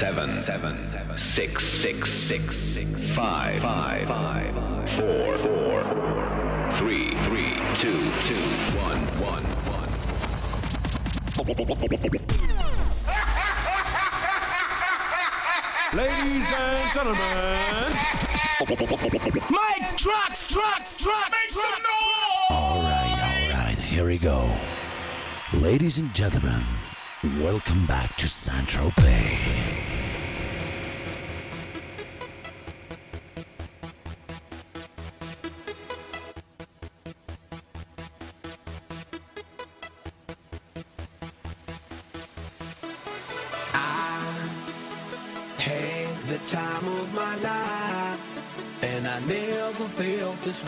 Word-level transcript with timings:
seven, 0.00 0.30
seven, 0.30 0.78
seven, 0.90 1.18
six, 1.18 1.62
six, 1.62 2.10
six, 2.10 2.56
five, 3.14 3.60
five, 3.60 4.08
five, 4.08 4.54
four, 4.92 5.36
four, 5.40 5.82
three, 6.78 7.10
three, 7.26 7.52
two, 7.74 8.10
two, 8.24 8.40
one, 8.80 8.98
one, 9.20 9.44
one. 9.68 9.90
Ladies 15.92 16.46
and 16.50 16.94
gentlemen, 16.94 17.92
Mike 19.50 19.96
Trucks, 19.98 20.50
Trucks, 20.50 20.96
Trucks, 20.96 21.30
make 21.30 21.50
some 21.50 21.82
noise! 21.82 22.48
All 22.48 22.82
right, 22.84 23.18
all 23.22 23.64
right, 23.66 23.78
here 23.78 24.06
we 24.06 24.16
go. 24.16 24.50
Ladies 25.52 25.98
and 25.98 26.14
gentlemen, 26.14 26.62
welcome 27.38 27.84
back 27.84 28.16
to 28.16 28.26
Central 28.26 28.92
Bay. 28.96 29.79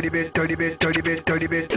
dirty 0.00 0.10
bit, 0.10 0.32
dirty 0.32 0.54
bit, 0.54 0.78
dirty 0.78 1.00
bit, 1.00 1.24
dirty 1.24 1.48
bit. 1.48 1.74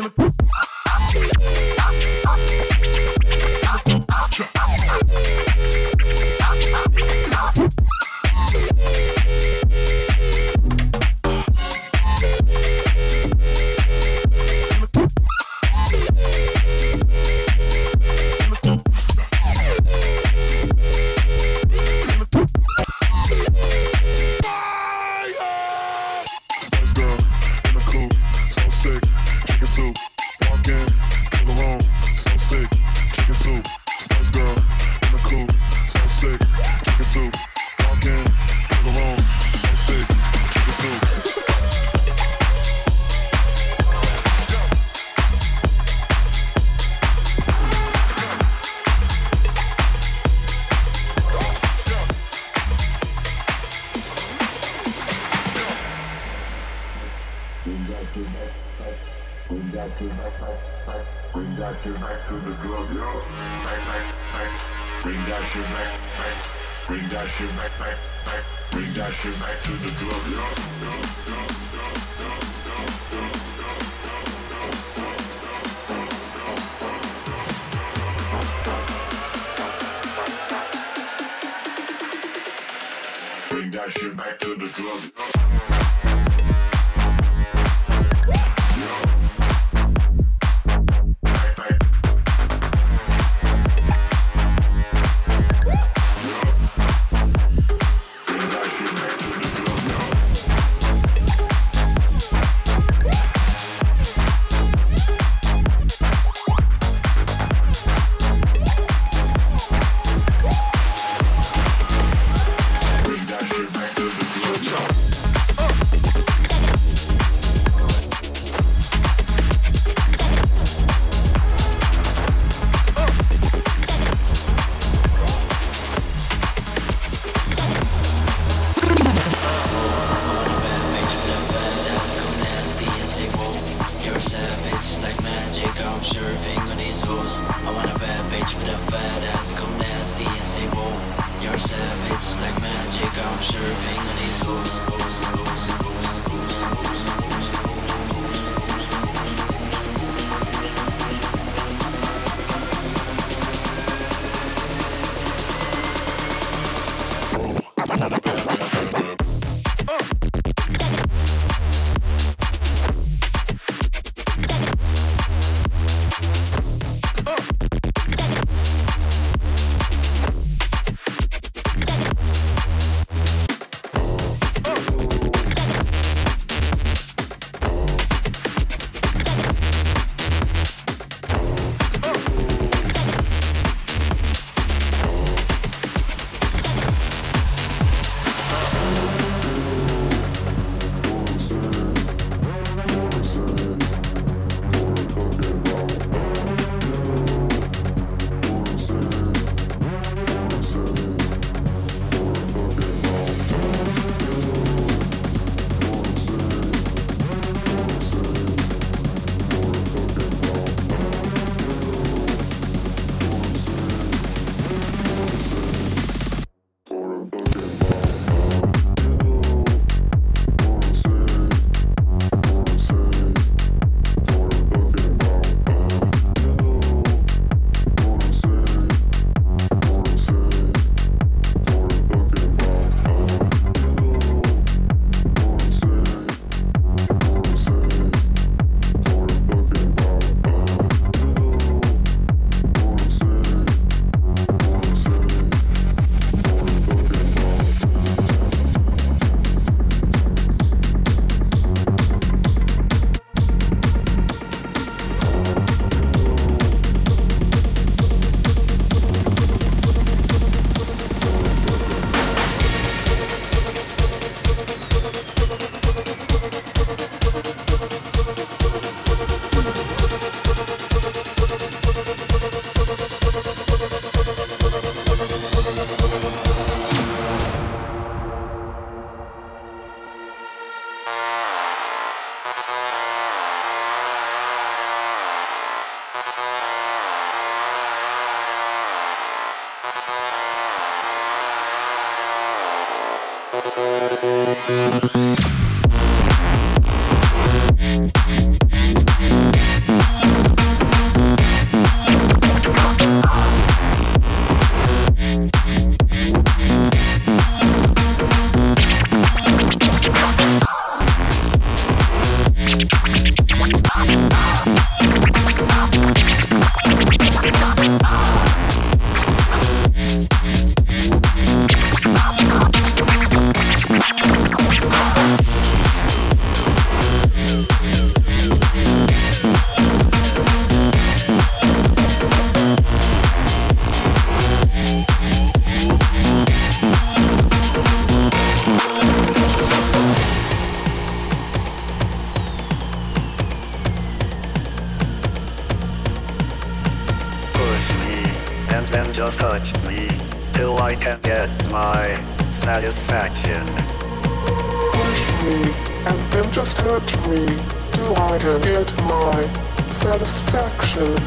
Push 353.41 355.21
me, 355.43 355.73
and 356.05 356.19
then 356.31 356.51
just 356.51 356.77
hurt 356.77 357.27
me. 357.27 357.45
Do 357.91 358.13
I 358.13 358.37
get 358.37 358.93
my 359.05 359.89
satisfaction? 359.89 361.17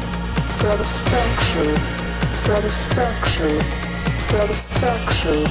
Satisfaction, 0.47 1.75
satisfaction, 2.33 3.59
satisfaction, 4.17 5.45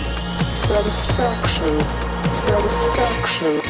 satisfaction, 0.54 1.80
satisfaction. 2.32 3.63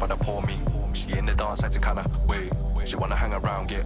but 0.00 0.10
a 0.10 0.16
poor 0.16 0.40
me. 0.42 0.58
She 0.94 1.12
in 1.12 1.26
the 1.26 1.34
dance 1.34 1.62
acting 1.62 1.82
kinda 1.82 2.04
wait. 2.26 2.50
She 2.86 2.96
wanna 2.96 3.14
hang 3.14 3.34
around, 3.34 3.68
get 3.68 3.84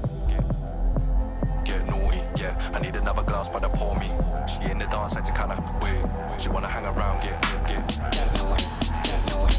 get 1.65 1.85
naughty, 1.87 2.23
yeah. 2.37 2.55
I 2.73 2.79
need 2.79 2.95
another 2.95 3.25
glass, 3.25 3.49
but 3.49 3.65
a 3.65 3.69
poor 3.69 3.97
me. 3.97 4.07
She 4.47 4.71
in 4.71 4.79
the 4.79 4.87
dance 4.87 5.17
acting 5.17 5.35
kinda 5.35 5.57
wait. 5.83 6.41
She 6.41 6.49
wanna 6.49 6.69
hang 6.69 6.87
around, 6.87 7.21
get 7.21 7.43
get 7.67 7.87
get, 8.13 8.27
naughty, 8.43 8.65
get 9.03 9.23
naughty. 9.31 9.55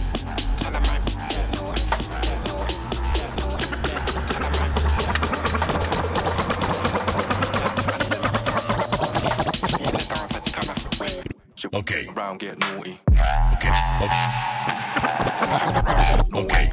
Get 12.39 12.57
naughty. 12.59 12.99
Okay. 13.11 13.37
Okay. 13.53 13.73
Okay. 14.01 14.54
Okay. 15.45 16.71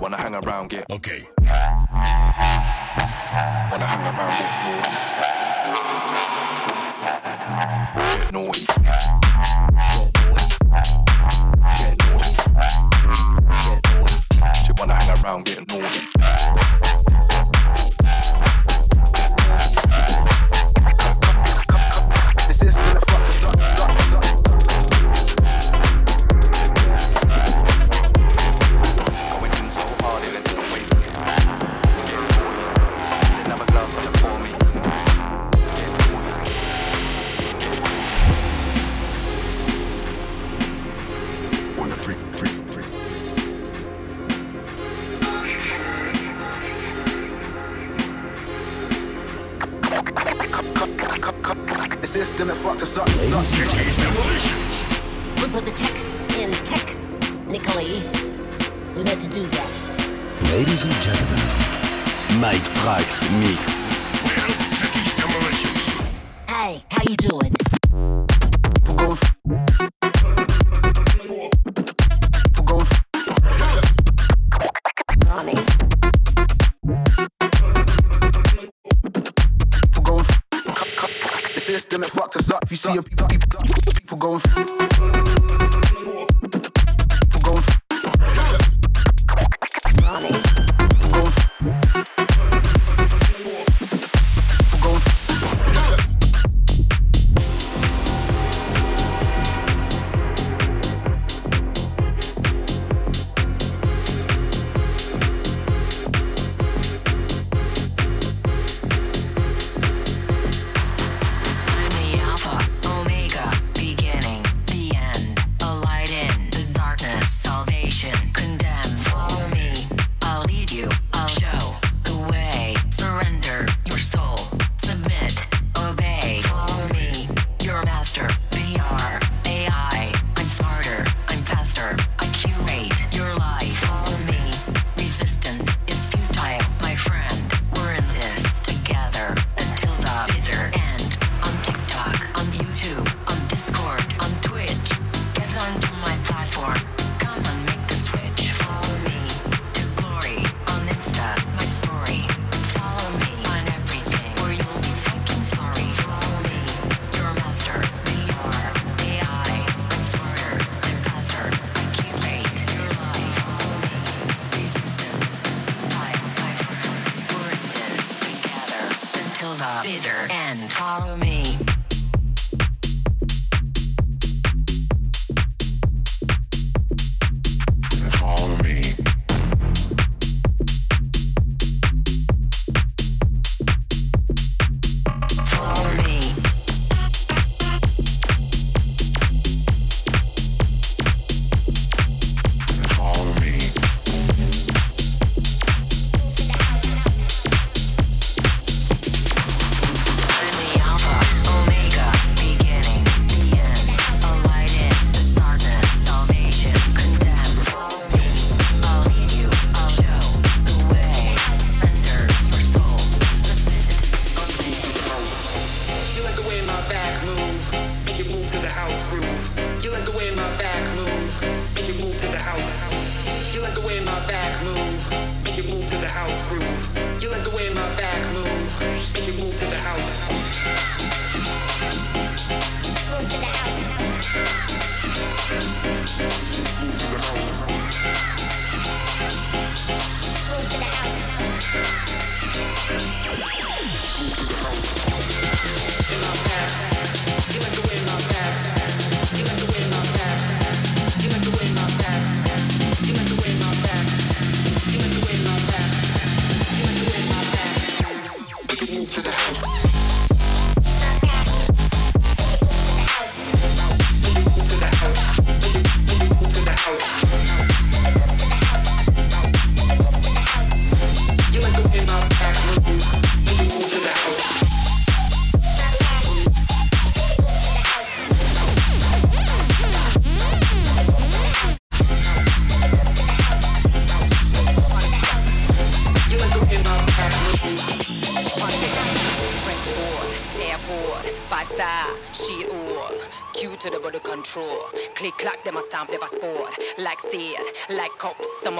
Wanna 0.00 0.16
hang 0.16 0.34
around, 0.34 0.70
get 0.70 0.86
okay. 0.90 1.28
Hang 3.90 4.16
around. 4.18 5.19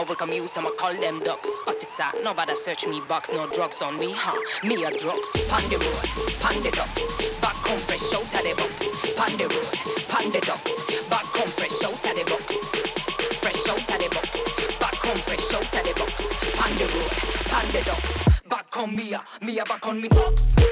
Welcome 0.07 0.33
you, 0.33 0.47
some 0.47 0.69
call 0.77 0.95
them 0.95 1.21
ducks. 1.21 1.49
Officer, 1.67 2.05
nobody 2.23 2.55
search 2.55 2.87
me 2.87 3.01
box, 3.09 3.33
no 3.33 3.47
drugs 3.49 3.83
on 3.83 3.99
me, 3.99 4.13
huh? 4.15 4.39
Me 4.63 4.85
a 4.85 4.91
drugs, 4.97 5.31
pan 5.49 5.63
the 5.69 5.79
road, 5.79 6.07
pan 6.41 6.63
ducks. 6.71 7.41
Back 7.41 7.57
home 7.67 7.79
fresh 7.79 8.15
out 8.15 8.23
of 8.23 8.43
the 8.45 8.55
box, 8.55 9.15
pan 9.17 9.37
the 9.39 9.47
road, 9.51 9.75
pan 10.07 10.31
ducks. 10.31 11.09
Back 11.09 11.27
home 11.35 11.49
fresh 11.49 11.83
out 11.83 11.93
of 11.93 12.15
the 12.15 12.25
box, 12.31 12.55
fresh 13.41 13.69
out 13.69 13.87
the 13.89 14.09
box. 14.15 14.79
Back 14.79 14.95
home 14.95 15.17
fresh 15.27 15.55
out 15.55 15.75
of 15.75 15.85
the 15.85 15.93
box, 15.99 16.31
pan 16.55 16.73
the 16.79 16.87
road, 16.95 17.15
pan 17.51 17.67
ducks. 17.85 18.41
Back 18.49 18.77
on 18.77 18.95
me, 18.95 19.15
me 19.43 19.59
a 19.59 19.65
back 19.65 19.87
on 19.89 20.01
me 20.01 20.09
drugs. 20.09 20.70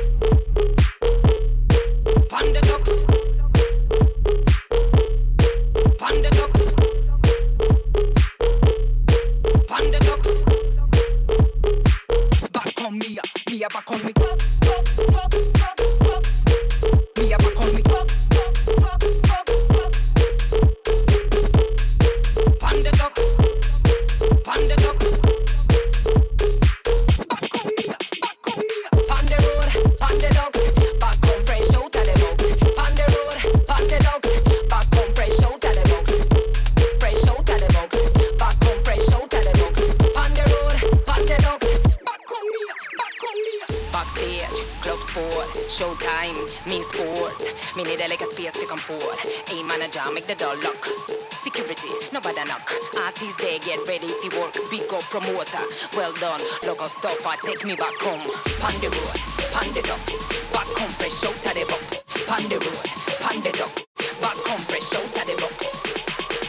Promoter. 55.11 55.65
Well 55.97 56.13
done, 56.15 56.41
local 56.65 56.89
I 57.27 57.37
take 57.43 57.65
me 57.65 57.75
back 57.75 57.95
home. 58.01 58.23
Pan 58.61 58.75
the 58.81 58.89
road, 58.93 59.17
pan 59.53 59.69
the 59.75 59.83
ducks, 59.83 60.17
back 60.53 60.69
home 60.77 60.93
fresh 61.01 61.25
out 61.25 61.47
the 61.55 61.65
box. 61.69 62.05
Pan 62.29 62.43
the 62.49 62.59
road, 62.61 62.87
pan 63.23 63.41
the 63.43 63.53
ducks, 63.57 63.87
back 64.21 64.39
home 64.47 64.65
fresh 64.69 64.95
out 64.95 65.05
of 65.05 65.25
the 65.27 65.35
box. 65.41 65.57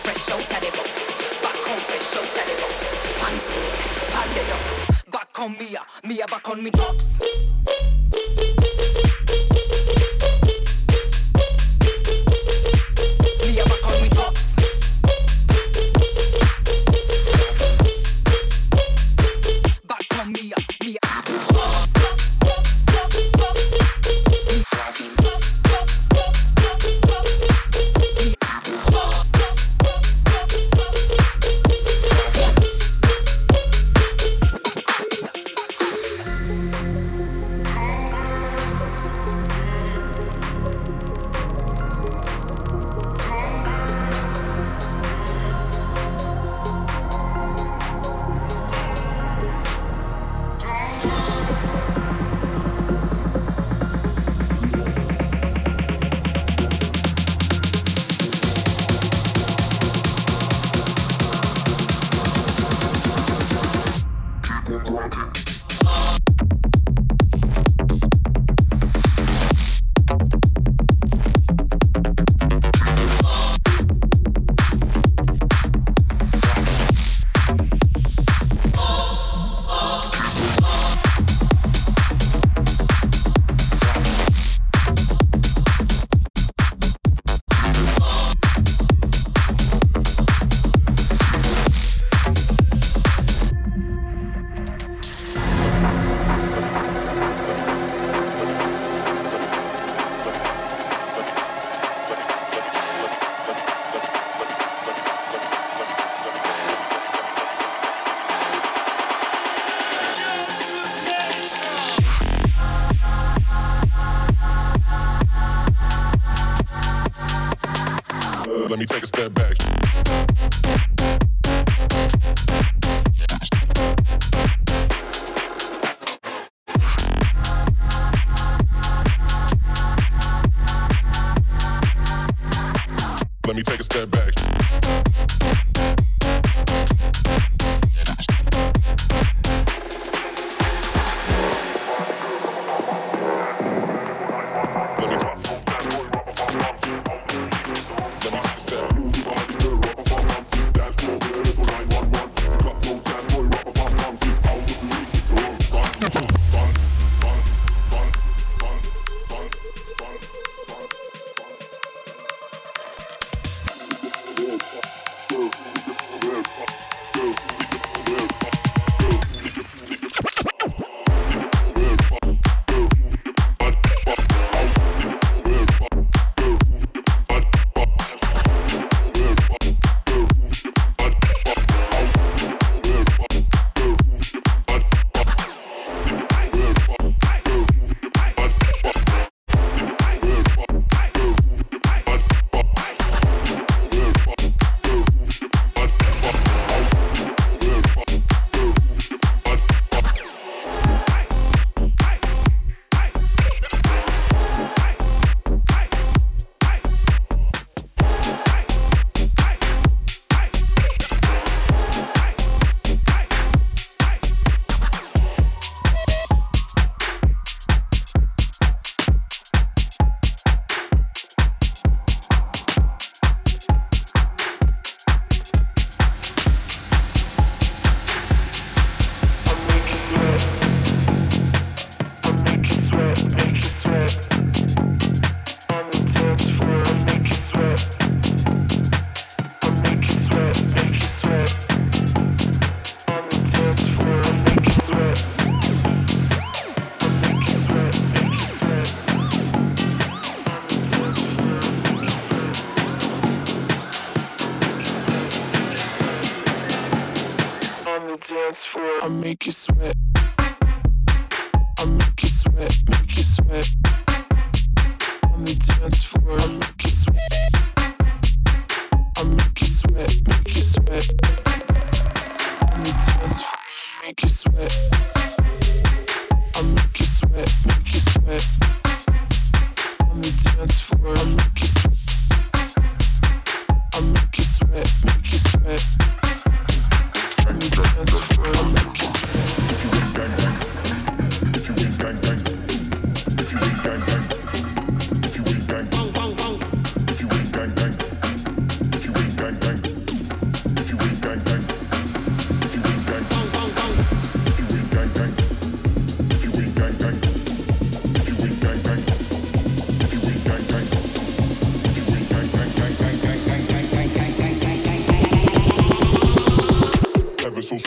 Fresh 0.03 0.29
out 0.31 0.43
of 0.43 0.59
the 0.59 0.71
box, 0.75 0.93
back 1.41 1.59
home 1.65 1.83
fresh 1.87 2.15
out 2.17 2.37
of 2.39 2.45
the 2.45 2.55
box. 2.61 2.79
Pan 3.19 3.35
the 3.39 3.47
road, 3.55 3.75
pan 4.13 4.29
the 4.35 4.43
ducks, 4.49 4.77
uh, 4.79 4.93
uh, 4.93 5.11
back 5.11 5.39
on 5.39 5.51
me, 5.57 5.77
me 6.03 6.21
back 6.29 6.49
on 6.49 6.63
me 6.63 6.69
drugs. 6.71 7.58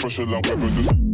pressure, 0.03 0.23
I'm 0.23 0.43
ever 0.47 1.12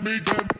get 0.00 0.04
me, 0.04 0.20
get. 0.20 0.57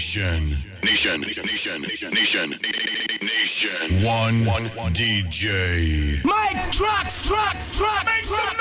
Nation. 0.00 0.46
Nation. 0.82 1.20
Nation. 1.20 1.44
Nation. 1.82 2.10
Nation. 2.14 2.50
Nation. 3.20 4.02
One, 4.02 4.46
one, 4.46 4.64
one 4.74 4.94
DJ. 4.94 6.24
Mike, 6.24 6.72
truck, 6.72 7.06
truck, 7.08 7.58
truck, 7.76 8.06
truck. 8.06 8.59